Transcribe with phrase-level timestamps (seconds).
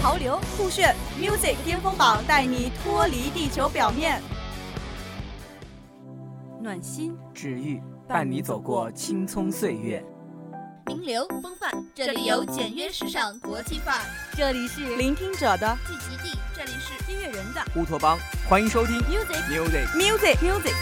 [0.00, 4.22] 潮流酷炫，music 巅峰榜带你脱离地球表面，
[6.62, 10.02] 暖心治愈，伴你走过青葱岁月。
[10.86, 14.02] 名流风范，这里有简约时尚国际范儿；
[14.36, 18.16] 这里是聆听者的聚集地，这里是音乐人的乌托邦。
[18.48, 20.74] 欢迎收听 music music music music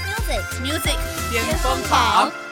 [0.62, 0.96] music music
[1.32, 2.45] 巅峰榜。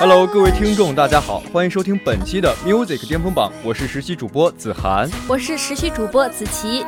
[0.00, 6.86] Hello，各位听众，大家好，欢迎收听本期的 Music 巅峰榜，我是实习主播子涵，我是实习主播子琪。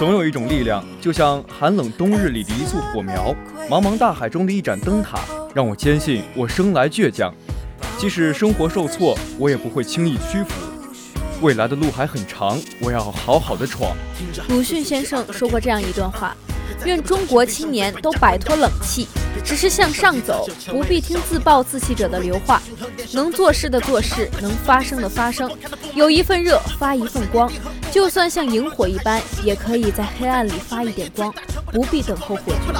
[0.00, 3.32] 总有一种力量，就像寒冷冬日里的一簇火苗，
[3.70, 5.20] 茫茫大海中的一盏灯塔，
[5.54, 7.32] 让我坚信我生来倔强，
[7.96, 10.60] 即使生活受挫，我也不会轻易屈服。
[11.40, 13.96] 未来的路还很长，我要好好的闯。
[14.48, 16.36] 鲁迅先生说过这样一段话：
[16.84, 19.06] 愿中国青年都摆脱冷气，
[19.44, 22.62] 只是向上走，不必听自暴自弃者的流话。
[23.12, 25.50] 能做事的做事，能发声的发声，
[25.94, 27.50] 有一份热发一份光，
[27.90, 31.32] 就算像萤火一般，也可以在黑暗里发一点光，
[31.72, 32.74] 不必等候火炬。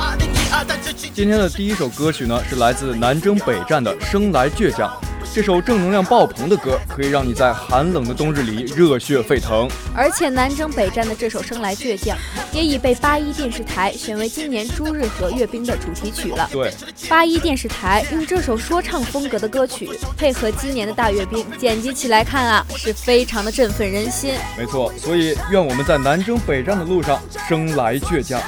[1.13, 4.89] 今天的第一首歌曲呢，是来自南征北战的《生来倔强》。
[5.35, 9.67] 这首正能量爆棚的歌，可以让你在寒冷的冬日里热血沸腾。
[9.95, 12.15] 而且南征北战的这首《生来倔强》，
[12.53, 16.47] 也已被八一电视台选为今年朱日和阅兵的主题曲了。
[16.53, 16.71] 对，
[17.09, 19.89] 八一电视台用这首说唱风格的歌曲，
[20.19, 24.35] 配合今年的大阅兵，剪辑起来看啊，是非常的振奋人心。
[24.59, 28.39] 没错，所以愿我们在南征北战的路上生来倔强。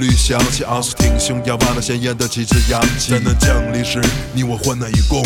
[0.00, 3.10] 旋律响起，昂首挺胸，仰望那鲜艳的旗帜扬起。
[3.10, 4.00] 灾难降临时，
[4.32, 5.22] 你我患难与共，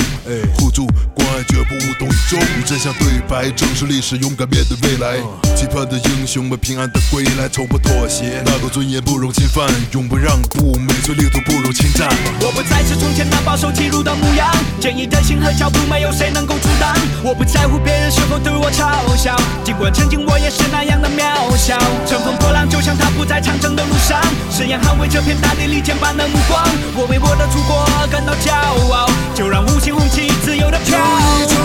[0.56, 2.40] 互助关爱，绝不无动于衷。
[2.58, 5.18] 与真相对白，正视历史，勇敢面对未来。
[5.54, 12.08] 期盼的英雄们平安的归来，从不妥协，那个尊严不容侵犯，永不让步，每寸领土不容侵占。
[12.40, 16.96] 我不再是从前那保守欺辱的模样，坚毅的心和脚步，没有谁能够阻挡。
[17.22, 21.78] 我不在乎别人是否对我嘲笑，尽管曾经我也是那样的渺小。
[22.06, 24.20] 乘风破浪，就像他不在长征的路上，
[24.64, 26.64] 誓言捍卫这片大地利剑般的目光。
[26.96, 28.50] 我为我的祖国感到骄
[28.94, 31.63] 傲，就让五星红旗自由的飘。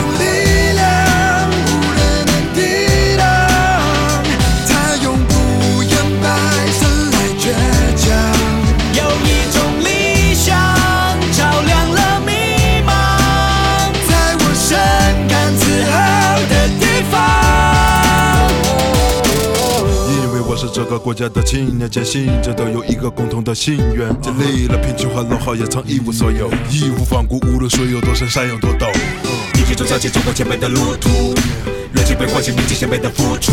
[20.99, 24.09] 国家的青年，坚信着都有一个共同的信愿。
[24.21, 28.91] 经历了贫穷和落后，也曾一无所有，义无反顾，无论水有多深，山有多陡。
[29.57, 31.33] 一起走向前走过前辈的路途，
[31.93, 33.51] 热情被唤醒，铭记先辈的付出。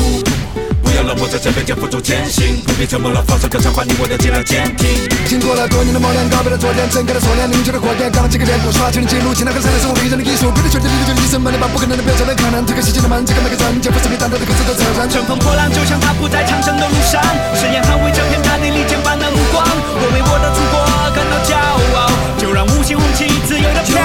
[0.96, 4.88] 不要冷漠，在这边肩负重前行，不必沉默了，放声歌唱，把你我的尽量坚挺。
[5.28, 15.04] 经过了多年的磨练，告别了昨天，睁开了锁链，凝聚了火焰，钢筋跟脸骨，刷新了记录，前那个三代生活逼人的艺术，别的绝对，绝对一生把你把不可能的变成了可能，推开世界的门，这个每个人，肩负使命担当的各自的责任。
[15.12, 17.20] 乘风破浪，就像他不在长征的路上，
[17.52, 19.68] 誓言捍卫这片大地里剑般的目光。
[20.00, 20.80] 我为我的祖国
[21.12, 21.52] 感到骄
[21.92, 22.08] 傲，
[22.40, 24.00] 就让五星红旗自由的飘。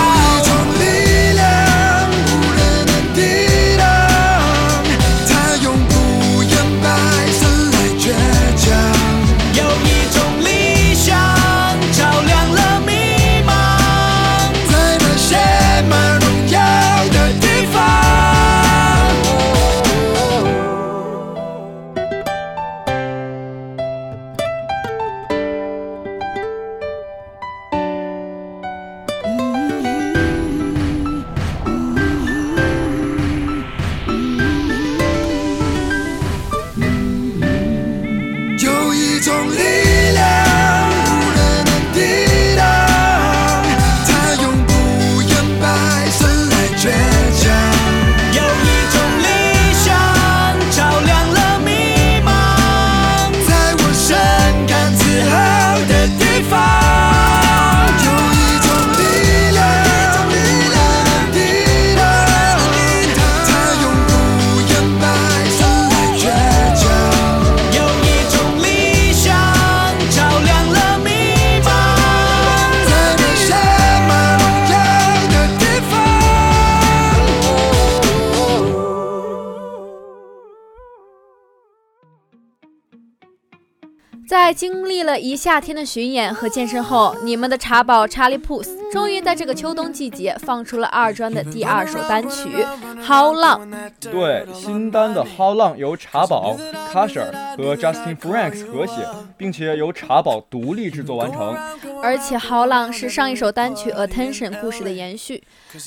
[84.51, 92.49] 在经历了一夏天的巡演和健身后，你们的茶宝查理普斯终于在这个秋冬季节放出了二专的第二首单曲
[93.01, 93.69] 《How Long》。
[94.01, 96.57] 对，新单的《How Long》由茶宝、
[96.91, 99.07] Kasher 和 Justin Franks 合写，
[99.37, 101.55] 并且由茶宝独立制作完成。
[102.03, 105.41] 而且《How Long》是上一首单曲《Attention》故事的延续，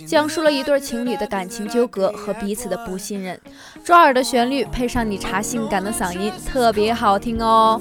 [0.07, 3.39] 讲述了一对情侣的感情纠葛和彼此的不信任。
[3.85, 7.79] 抓耳的旋律配上你茶性感的嗓音，特别好听哦。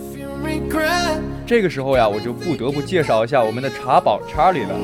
[1.45, 4.75] 这个时候呀，我就不得不介绍一下我们的茶宝查理了。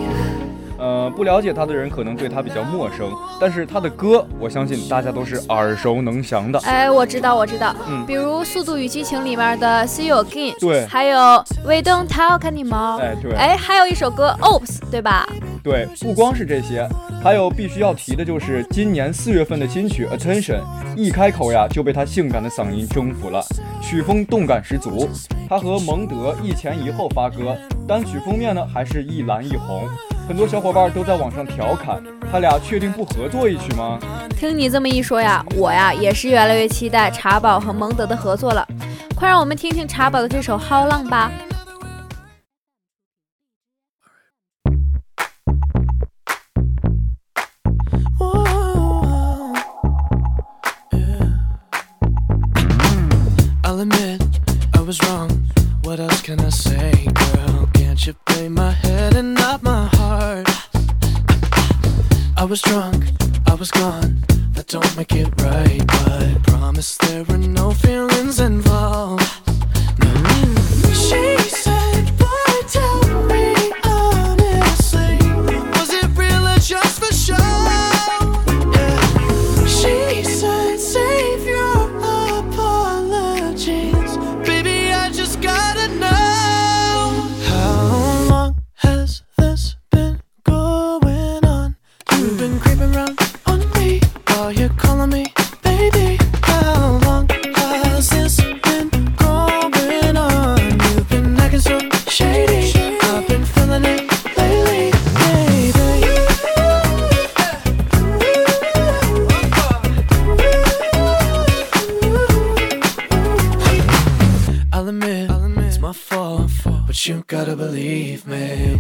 [0.77, 6.57] 呃，不了解他的人可能对他比较陌生，但是他的歌，我相信大家都是耳熟能详的。
[6.59, 11.17] 哎，我知道，我知道，嗯，比如《速度与激情》里面的 See You Again，对，还有
[11.65, 15.27] We Don't Talk Anymore，哎，对，哎，还有一首歌 Oops，对吧？
[15.61, 16.87] 对，不光是这些，
[17.21, 20.61] 还有必须要提的就是今年四月份的金曲 Attention，
[20.95, 23.43] 一开口呀就被他性感的嗓音征服了，
[23.81, 25.09] 曲风动感十足。
[25.49, 29.85] 他和蒙德一前一后发歌，单曲封面呢还是一蓝一红。
[30.29, 32.01] 很多小伙伴都在网上调侃，
[32.31, 33.99] 他俩确定不合作一曲吗？
[34.37, 38.65] 听你这么一说呀，我呀也是越来越期待茶宝和蒙德的合作了。
[39.13, 41.29] 快让我们听听茶宝的这首《How Long》吧。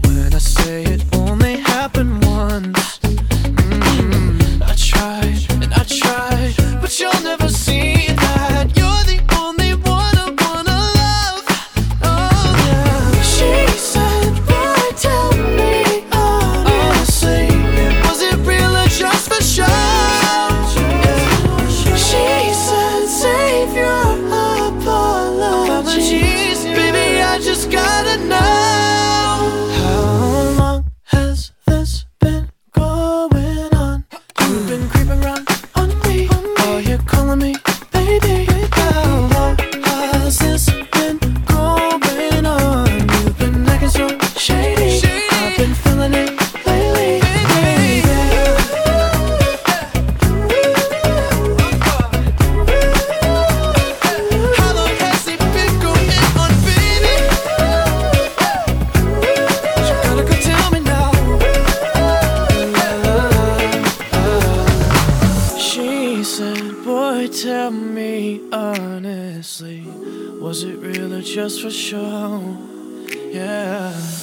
[0.05, 2.98] When I say it only happened once.
[37.29, 37.68] telling me?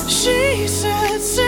[0.09, 1.46] She said,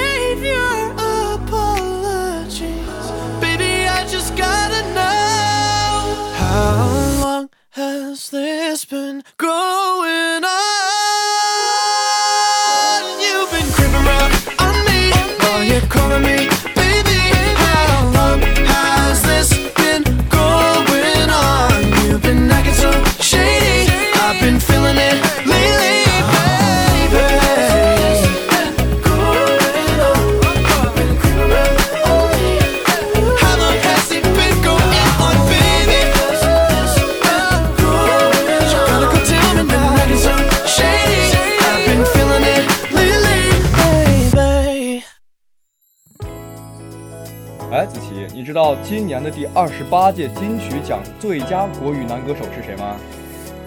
[48.59, 52.97] 道今年的第二十八届金曲奖最佳国语男歌手是谁吗？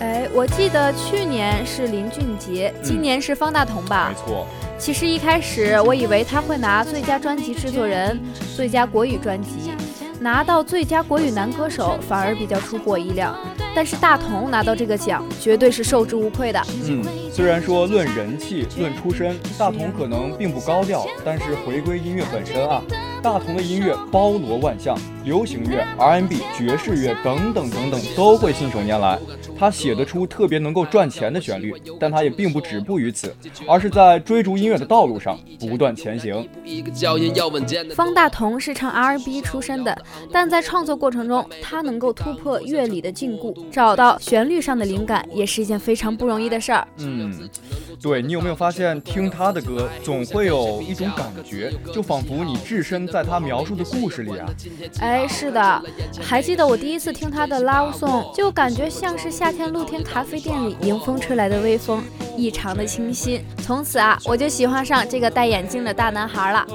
[0.01, 4.15] 哎，我记得去年是林俊杰，今年是方大同吧没？
[4.21, 4.45] 错，
[4.77, 8.19] 其实一开始我以为他会拿最佳专辑制作人、
[8.53, 9.71] 最佳国语专辑，
[10.19, 13.33] 拿到最佳国语男歌手反而比较出乎我意料。
[13.73, 16.61] 但是大同拿到这个奖，绝对是受之无愧的。
[16.89, 22.83] 嗯，虽然说论人气、论出身，大同可能并不高调，但是回归音乐本身啊，
[23.21, 29.19] 大同的音乐包罗万象，流行乐、R&B、爵士乐等等等等都会信手拈来。
[29.61, 33.31] 他写得出特别能够赚钱的旋律，但他也并不止步于此，
[33.67, 36.49] 而是在追逐音乐的道路上不断前行。
[37.93, 39.95] 方大同是唱 R&B 出身的，
[40.31, 46.87] 但在创作过程中，他能够突破乐理的禁锢，找到旋律上的灵感，也是一件非常不容易的事儿。
[46.97, 47.31] 嗯，
[48.01, 54.49] 对你有没有发现，听他的歌总会有一种感觉，就仿佛你置身在他描述的故事里啊？
[54.99, 55.83] 哎，是的，
[56.19, 62.01] 还记得我第一次听他的《Love Song》，就感觉像是那天露天咖啡店里迎风吹来的微风，
[62.37, 63.43] 异常的清新。
[63.57, 66.65] 从此啊，我就喜欢上这个戴眼镜的大男孩了。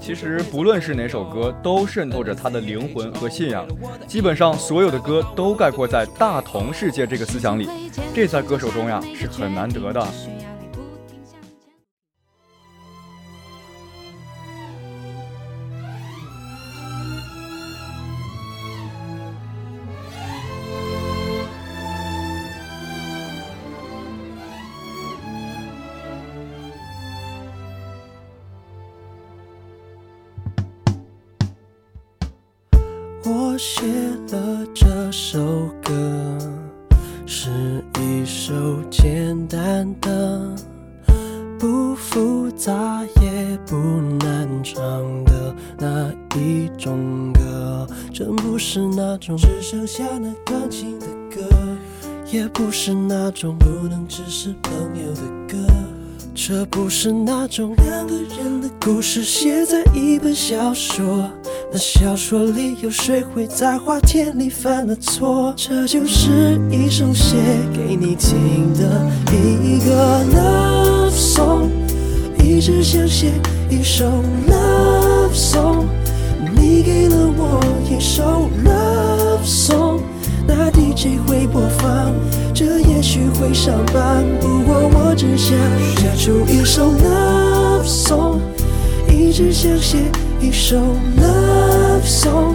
[0.00, 3.64] 其实不论是哪首歌，都渗透着他的灵魂和信仰。
[4.08, 7.68] 基本上所有的歌都概括在大同世界这个思想里，
[8.12, 10.04] 这在歌手中呀是很难得的。
[33.58, 33.82] 写
[34.30, 35.92] 了这首歌，
[37.26, 37.50] 是
[37.98, 38.54] 一首
[38.88, 40.54] 简单的、
[41.58, 43.76] 不复杂也不
[44.24, 44.78] 难唱
[45.24, 47.84] 的那一种歌。
[48.12, 51.44] 真不是那种只剩下那钢琴的歌，
[52.30, 54.72] 也不是那种不能只是朋
[55.04, 55.58] 友的歌。
[56.32, 61.28] 这不是那种两个人的故事，写在一本小说。
[61.70, 65.52] 那小说里有谁会在花田里犯了错？
[65.54, 67.36] 这就是一首写
[67.74, 71.68] 给你听的一个 love song，
[72.42, 73.32] 一直想写
[73.68, 74.06] 一首
[74.48, 75.84] love song，
[76.56, 77.60] 你给了我
[77.90, 80.00] 一首 love song，
[80.46, 82.14] 那 DJ 会播放，
[82.54, 85.54] 这也许会上榜，不过我只想
[85.98, 88.38] 写出一首 love song，
[89.12, 89.98] 一直想写。
[90.40, 92.54] 一首 love song，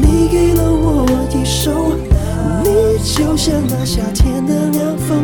[0.00, 1.94] 你给了我一首，
[2.64, 5.22] 你就像那夏天的凉风，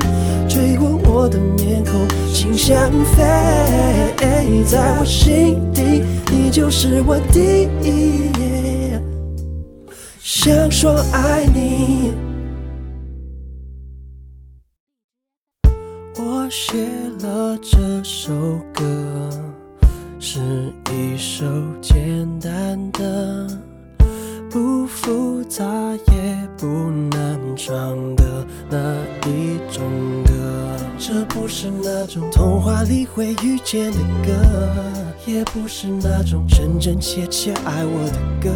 [0.49, 3.25] 吹过我的面孔，心像飞，
[4.65, 8.31] 在我心底，你就是我第一，
[10.21, 12.13] 想说爱你。
[16.17, 16.77] 我写
[17.21, 18.33] 了这首
[18.73, 18.85] 歌。
[20.23, 20.39] 是
[20.93, 21.47] 一首
[22.41, 23.47] 单的、
[24.51, 25.65] 不复杂
[26.11, 26.67] 也不
[27.11, 28.79] 难唱的那
[29.29, 29.83] 一种
[30.25, 30.33] 歌。
[30.99, 34.33] 这不是那种童话里会遇见的歌，
[35.27, 38.51] 也不是那种真真切切爱我的歌。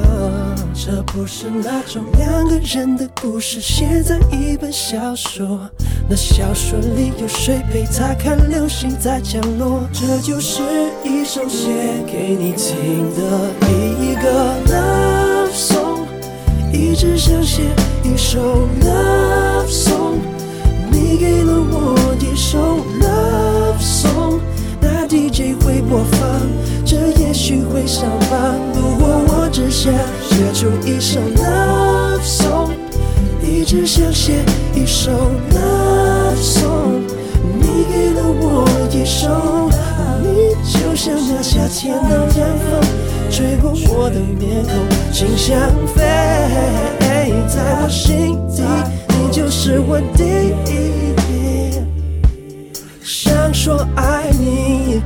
[0.74, 5.70] 这不是那种两个人的故事，写在一本小说。
[6.06, 9.80] 那小说里有谁陪他看流星在降落？
[9.90, 10.61] 这就是
[11.02, 11.68] 一首写
[12.06, 13.50] 给你听的
[14.02, 16.04] 一个 love song，
[16.70, 17.62] 一直想写
[18.02, 20.18] 一首 love song，
[20.90, 24.40] 你给了我一首 love song，
[24.82, 26.40] 那 DJ 会播放，
[26.84, 29.90] 这也许会上榜，不过我只想
[30.28, 32.73] 写出一首 love song，
[33.42, 34.44] 一直想写
[34.75, 35.11] 一首
[39.04, 39.28] 手，
[40.23, 42.80] 你就像那夏天的凉风，
[43.30, 44.73] 吹过我的面孔，
[45.12, 45.58] 心像
[45.94, 46.02] 飞，
[47.00, 47.28] 在
[47.82, 48.62] 我心底，
[49.08, 50.25] 你就是我第
[50.73, 50.75] 一。
[53.02, 55.02] 想说爱你，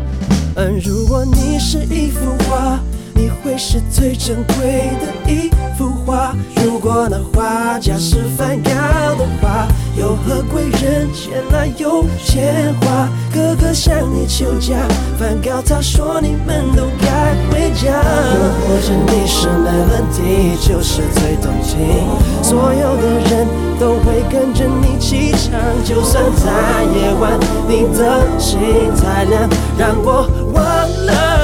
[0.54, 2.78] 嗯，如果你是一幅画，
[3.14, 6.34] 你会是最珍贵的一幅画。
[6.56, 8.70] 如果那画家是梵高
[9.16, 13.08] 的话，又何贵人前来有钱花？
[13.32, 14.74] 哥哥向你求嫁，
[15.16, 18.02] 梵高他说你们都该回家。
[18.66, 21.78] 或者你是没问题就是最动情，
[22.42, 23.46] 所有的人
[23.78, 25.60] 都会跟着你起唱。
[25.84, 28.58] 就算在夜晚，你的心
[29.00, 30.62] 太亮，让我忘
[31.06, 31.37] 了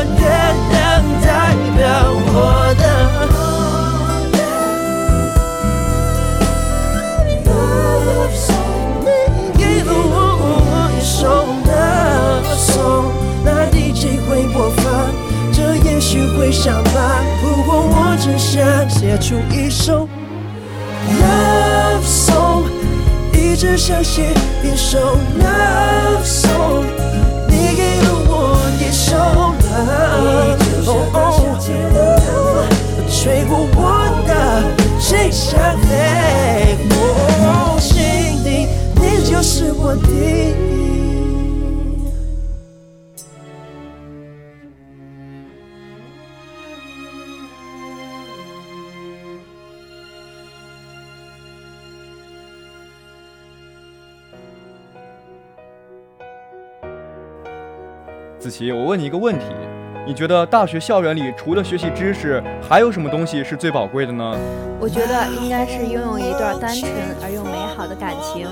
[16.14, 20.09] 许会上榜，不过我只想写出一首
[21.21, 22.62] love song。
[23.33, 26.85] 一直想写一首 love song，
[27.49, 28.33] 你给了我
[28.78, 29.16] 一首
[29.75, 30.56] love，
[33.11, 33.83] 吹过我
[34.28, 34.30] 的
[35.00, 37.92] 心上黑，我心
[38.44, 40.74] 底你就是我的。
[58.44, 59.46] 子琪，我问你一个问题，
[60.06, 64.36] 你觉得大学校园里除了学习知识，还有什么东西是最宝贵的呢？
[64.78, 68.46] 我觉得应该是拥有一段单纯而又美好的感情。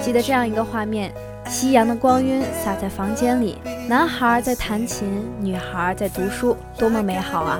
[0.00, 1.12] 记得这样一个画面：
[1.48, 7.58] 夕阳的光晕洒在房间里，男孩在弹琴，女孩在读书，多么美好啊！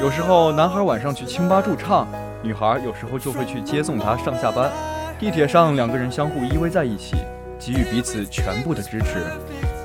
[0.00, 2.06] 有时候男孩晚上去清吧驻唱，
[2.40, 4.70] 女孩有时候就会去接送他上下班。
[5.18, 7.16] 地铁上两个人相互依偎在一起，
[7.58, 9.26] 给予彼此全部的支持。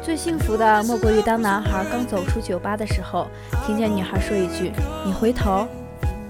[0.07, 3.27] 最幸福的莫过于当男孩刚走出酒吧的时候，
[3.65, 4.71] 听见女孩说一句
[5.05, 5.67] ：“你回头。”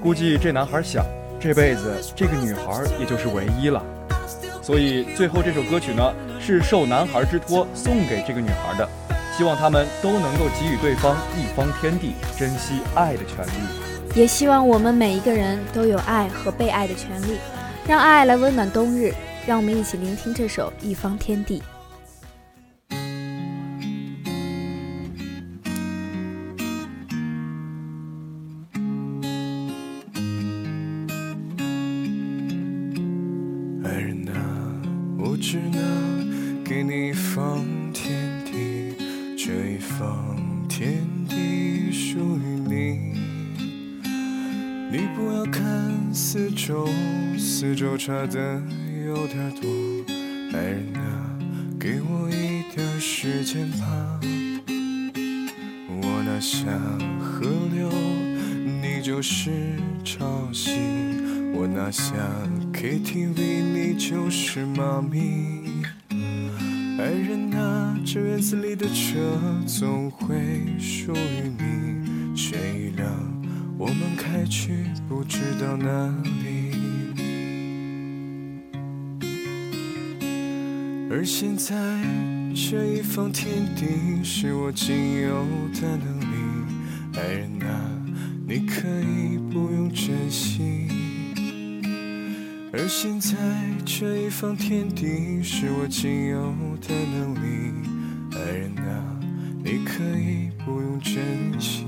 [0.01, 1.05] 估计这男孩想，
[1.39, 3.79] 这辈子这个女孩也就是唯一了。
[4.63, 8.89] 所以最后这首歌曲呢，是受男孩之托送给这个女孩的，
[9.37, 14.19] 希望他们都能够给予对方一方天地，珍惜爱的权利。
[14.19, 17.37] 也希望我们每一个人都有爱和被爱的权利，
[17.87, 19.13] 让爱来温暖冬日。
[19.45, 21.59] 让我们一起聆听这首《一方天地》。
[39.47, 40.35] 这一方
[40.67, 43.13] 天地属于你，
[44.91, 45.63] 你不要看
[46.13, 46.89] 四周，
[47.39, 48.61] 四周差的
[49.05, 49.69] 有点多，
[50.51, 51.39] 爱人啊，
[51.79, 54.19] 给我一点时间吧。
[55.87, 56.65] 我拿下
[57.17, 57.89] 河流，
[58.81, 59.49] 你就是
[60.03, 60.71] 潮汐；
[61.53, 62.11] 我拿下
[62.73, 65.56] KTV，你就是妈咪。
[67.07, 70.35] 爱人啊，这院子里的车总会
[70.77, 73.09] 属于你，选一辆
[73.77, 74.73] 我们开去
[75.07, 76.73] 不知道哪里。
[81.09, 81.73] 而现在，
[82.53, 85.45] 这一方天地是我仅有
[85.79, 87.15] 的能力。
[87.15, 87.89] 爱人啊，
[88.45, 90.86] 你可以不用珍惜。
[92.79, 93.35] 而现在，
[93.83, 97.73] 这一方天地是我仅有的能力。
[98.33, 99.19] 爱人啊，
[99.63, 101.86] 你可以不用珍惜。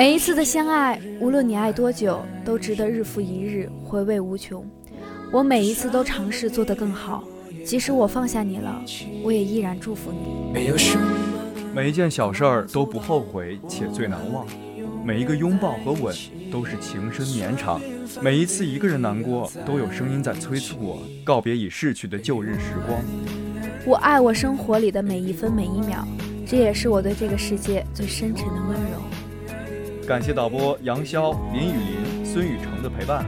[0.00, 4.66] 每一次的相爱，无论你爱多久，都值得日复一日回味无穷。
[5.30, 7.22] 我每一次都尝试做得更好，
[7.66, 8.82] 即使我放下你了，
[9.22, 10.56] 我也依然祝福你。
[11.74, 14.46] 每一件小事儿都不后悔，且最难忘。
[15.04, 16.16] 每一个拥抱和吻
[16.50, 17.78] 都是情深绵长，
[18.22, 22.98] 每一次一个人难过，都有声音在催促我告别已逝去的旧日时光。
[23.84, 26.08] 我爱我生活里的每一分每一秒，
[26.46, 28.89] 这也是我对这个世界最深沉的温柔。
[30.10, 33.24] 感谢导播杨潇、林雨林、孙雨成的陪伴，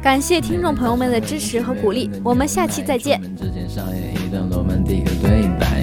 [0.00, 3.20] 感谢听众朋友们的支持和鼓励，我们下期再见。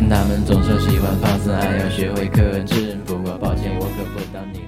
[0.10, 2.96] 他们总是喜欢放肆还，要学会克制。
[3.06, 4.67] 不过抱歉，我可不当你。